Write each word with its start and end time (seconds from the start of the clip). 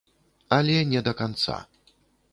Але 0.57 0.77
не 0.93 1.03
да 1.09 1.13
канца. 1.23 1.59